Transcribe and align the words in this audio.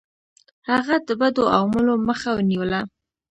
هغه 0.69 0.95
د 1.07 1.09
بدو 1.19 1.43
عواملو 1.55 1.93
مخه 2.07 2.31
نیوله. 2.49 2.81